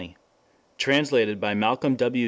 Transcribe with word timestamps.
Translated 0.79 1.39
by 1.39 1.53
Malcolm 1.53 1.95
W. 1.95 2.19